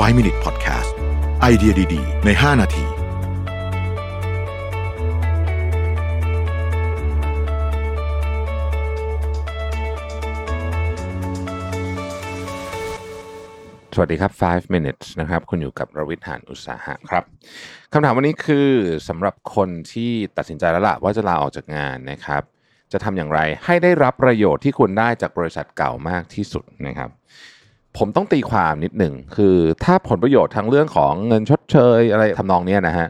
[0.00, 0.90] 5 Minute Podcast
[1.40, 2.84] ไอเดียดี ๆ ใน 5 นาที
[13.94, 17.24] สวัสดีครับ 5 minutes นะครับ คุณอยู่กับรวิทย์หานอุตสาหะครับ
[17.92, 18.68] คำถามวันนี้คือ
[19.08, 22.42] สำหรับคนที่ตัดสินใจแล้วล่ะว่าจะลาออกจากงานนะครับ
[22.92, 27.10] จะทำอย่างไรให้ได้รับประโยชน์ที่คุณได้จากบริษัทเก่ามากที่สุดนะครับ
[27.98, 33.08] ผมต้องตีความนิดหนึ่งคือถ้าผลประโยชน์ทางเรื่องของเงินชดเชยอะไรทำนองเนี้ยนะฮะ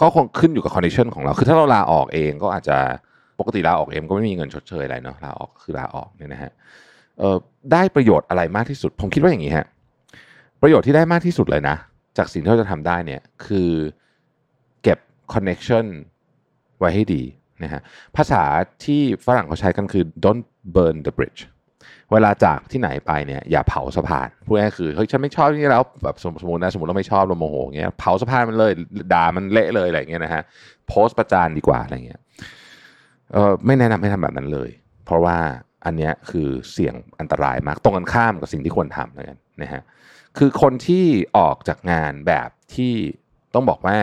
[0.00, 2.78] ก็คงขึ้นอยู่กับ condition ของเรา คือถ้าเราลาออกเองก็อาจจะ
[3.40, 6.52] ปกติลาออกเองก็ไม่มีเงินชดเชยอะไรเนาะลาออกคือลาออกเนี่ยนะฮะ
[7.72, 9.66] ได้ประโยชน์อะไรมากที่สุด ผมคิดว่าอย่างนี้ฮะ
[10.62, 11.76] ประโยชน์ที่ได้มากที่สุดเลยนะ
[12.18, 13.70] จากสิ่งที่เราจะทำได้เนี่ยคือ
[14.82, 14.98] เก็บ
[15.32, 15.86] connection
[16.78, 17.22] ไว้ให้ดี
[17.62, 17.80] นะฮะ
[18.16, 18.42] ภาษา
[18.84, 20.44] ที่ฝรั่งเขาใช้กันคือ don't
[20.74, 21.40] burn the bridge
[22.12, 28.72] เวลาจากที่ไหนไปเนี่ยอย่าเผาสะพานพูดง่ายคือเฮ้ยฉันไม่ชอบนี่แล้วแบบสมมตินะสมมติเราไม่ชอบเราโมโหเงี้ยเผาสะพานมันเลย
[29.12, 30.42] ด่ามันเละเลยอะไรเงี้ยนะฮะ
[30.88, 32.20] โพสต์ประจานดีกว่าอะไรเงี้ย
[33.32, 34.70] เออไม่แนะนำให้ทำแบบนั้นเลย
[35.04, 35.36] เพราะว่า
[35.84, 39.82] อันเนี้ยคือเสี่ยงอันตรายมากตรงกันข้ามกับสิ่งที่ควรทำนะนะฮะ
[40.38, 41.04] คือคนที่
[41.38, 42.92] ออกจากงานแบบที่
[43.54, 43.96] ต้องบอกว่า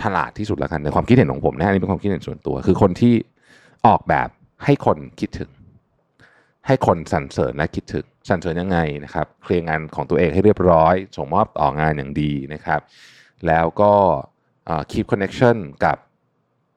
[0.00, 3.14] ฉลาดที่สุดล้วกันในความคิดเห็นของผมนะอันนี้เป็นความคิดเห็นส่วนตัว คือคนที่
[3.86, 4.28] ออกแบบ
[4.64, 5.50] ให้คนคิดถึง
[6.66, 12.80] ให้คนสรรเสริญและคิดถึงสรรเสริญยังไงนะครับ เคลียร์งานของตัวเองให้เรียบร้อย ส่งมอบต่องานอย่างดีนะครับ
[13.46, 13.92] แล้วก็
[14.90, 15.96] keep connection กับ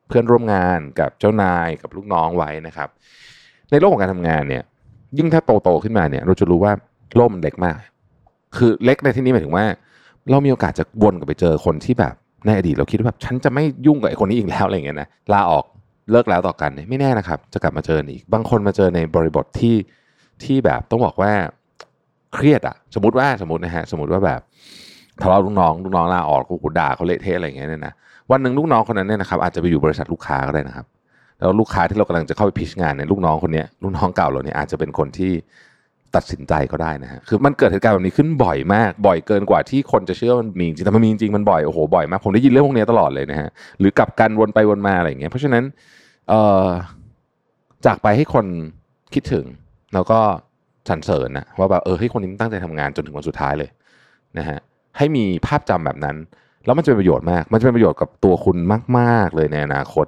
[0.08, 2.90] เพื่อนร่วมงานกับเจ้านายกับลูกน้องไว้นะครับ
[3.72, 4.64] ในโลกของการทำงานเนี่ย
[5.18, 6.74] ยิ่งถ้าโตโตๆขึ้นมาเนี่ย เราจะรู้ว่า
[7.16, 7.78] โลกมันเล็กมาก
[8.56, 9.66] คือเล็กในที่นี้หมายถึงว่า
[10.32, 12.14] เรามีโอกาสจะวนกลับไปเจอคนที่แบบ
[12.46, 15.66] ในอดีตเราคิดว่าแบบฉันจะไม่ยุ่งกับไอ้คนนี้อีกแล้วอะไรเงี้ยนะลาออก
[16.12, 19.76] เลิกแล้วต่อกันไม่แน่นะครับ จะกลับมาเจออีก บางคนมาเจอในบริบทที่
[20.44, 21.32] ที่แบบต้องบอกว่า
[22.34, 24.42] เครียดอะสมมติว่าสมมตินะฮะสมมติว่าแบบ
[25.22, 27.94] ทะเลาะลูกน้องลูกน้องลาออกกูด่าเขาเละเทะอะไรอย่างเงี้ยเนี่ยนะ
[28.32, 30.86] วันหนึ่งลูกน้องคนนั้นเนี่ยนะครับอาจจะไปอยู่บริษัทลูกค้าก็ได้นะครับ
[31.40, 35.32] แล้วลูกค้าที่เรากำลังจะเข้าไปพิชงานเนี่ยลูกน้องคนนี้ลูกน้องเก่าเราเนี่ยอาจจะเป็นคนที่
[36.16, 45.64] ตัดสินใจก็ได้นะฮะคือมันเกิดเหตุการณ์แบบนี้ขึ้นบ่อยมาก บ่อยเกินกว่าที่คนจะเชื่อมันมีจริงแต่มันมีจริงมันบ่อยโอ้โหบ่อยมากผมได้ยินเรื่องพวกนี้ตลอดเลยนะฮะหรือกลับกันวนไปวนมาอะไรอย่างเงี้ยเพราะฉะนั้น
[46.30, 46.68] เอ่อ
[47.86, 48.46] จากไปให้คน
[49.14, 49.46] คิดถึง
[49.94, 50.20] แล้วก็
[50.90, 53.70] สรรเสริญนะว่าแบบเออให้คนนี้ตั้งใจทำงานจนถึงวันสุดท้ายเลย
[54.38, 54.60] นะฮะ
[54.98, 56.18] ให้มีภาพจำแบบนั้น
[56.66, 58.58] แล้วมันจะเป็นประโยชน์มาก มันจะเป็นประโยชน์กับตัวคุณ
[58.98, 60.06] มากๆเลยในอนาคต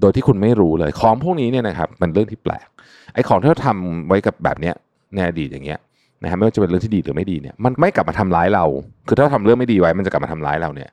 [0.00, 2.66] โดยที่คุณไม่รู้เลยของพวกนี้เนี่ยนะครับมันเรื่องที่แปลก
[3.14, 4.74] ไอ้ของที่เราทำไว้กับแบบเนี้ย
[5.14, 5.78] ในอดีตอย่างเงี้ย
[6.22, 8.64] นะฮะไม่ว่าจะเป็นเรื่องที่ดีหรือไม่ดีเนี่ยมันไม่กลับมาทำร้ายเรา
[9.08, 10.90] คือถ้าเราทำเรื่องไม่ดีไว้มันจะกลับมาทำร้ายเราเนี่ย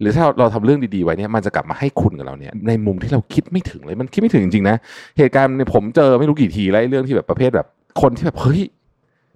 [0.00, 4.76] หรือถ้าเราทำเรื่องดีๆไว้เนี่ยมันจะกลับมาให้คุณกับเราเนี่ย ในมุมที่เราคิดไม่ถึงเลยมันคิดไม่ถึงจริงๆนะ
[5.18, 7.66] เหตุการณ์เนี่ยผมเจอไม่รู้กี่ทีแล้วเรื่องที่แบบประเภทแบบ
[8.02, 8.60] คนที่แบบเฮ้ย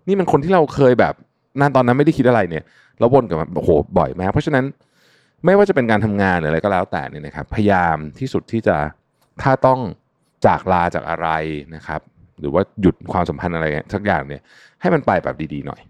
[0.07, 1.15] นี่มันคนที่เราเคยแบบ
[1.61, 2.65] นั่นตอนนั้นไม่ได้คิดอะไรเนี่ย
[2.99, 4.65] เราวนกับมันโอ้โหบ่อยมากเพราะฉะนั้น
[5.45, 8.77] ไม่ว่าจะเป็นการทำงานหรืออะไรก็แล้วแต่เนี่ยนะครับ พยายามที่สุดที่จะ
[9.43, 9.81] ถ้าต้อง
[10.47, 11.29] จากลาจากอะไร
[11.75, 12.01] นะครับ
[12.41, 14.41] หรือว่าหยุดความสัมพันธ์อะไรสักอย่างเนี่ย
[14.81, 15.81] ให้มันไปแบบดีๆหน่อย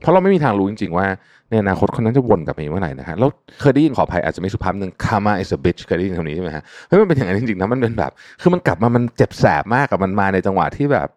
[0.00, 1.06] เพราะเราไม่มีทางรู้จริง ๆ ว่า
[1.50, 3.30] ในอนาคตคนนั้นจะวนกลับมาเมื่อไหร่นะฮะแล้ว
[3.60, 11.08] เคยได้ยินขออภัยอาจจะไม่สุภาพหนึ่ง karma is a bitch เคยได้ยินคำนี้ใช่ไหมฮะเฮ้ยมันเป็นอย่างนั้นจริงๆนะมันเป็นแบบ คือมันกลับมามันเจ็บแสบมากกับมันมาในจังหวะที่แบบ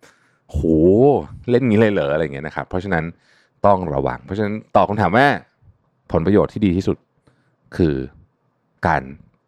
[0.49, 0.59] โห
[1.49, 3.03] เล่นงี้เลยเหรออะไรเงี้ยนะครับเพราะฉะนั้น
[3.65, 5.27] ต้องระวัง เพราะฉะนั้นตอบคำถามว่า
[6.11, 6.97] ผลประโยชน์ที่ดีที่สุด
[7.75, 7.95] คือ
[8.87, 9.01] การ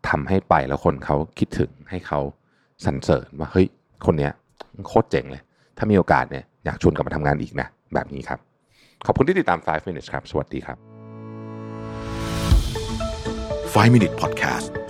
[0.10, 2.20] ทำให้ไปแล้วคนเขาคิดถึงให้เขา
[2.86, 3.68] สรรเสริญว่าเฮ้ย
[4.06, 4.32] คนเนี้ย
[4.88, 5.42] โคตรเจ๋งเลย
[5.78, 8.40] ถ้ามีโอกาสเนี่ยอยากชวนกลับมาทำงานอีกนะ แบบนี้ครับ
[9.06, 10.78] ขอบคุณที่ติดตาม 5 minutes ครับ สวัสดีครับ
[13.74, 14.81] 5 Minute Podcast